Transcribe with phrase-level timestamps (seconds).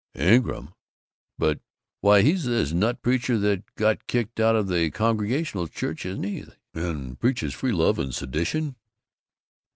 [0.15, 0.73] "Ingram?
[1.37, 1.59] But,
[1.99, 6.43] why, he's this nut preacher that got kicked out of the Congregationalist Church, isn't he,
[6.73, 8.77] and preaches free love and sedition?"